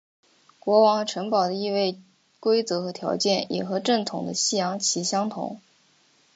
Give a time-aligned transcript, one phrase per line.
[0.57, 1.99] 国王和城堡的易位
[2.39, 5.61] 规则和条件也和正统的西洋棋相同。